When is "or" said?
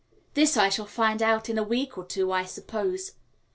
1.95-2.03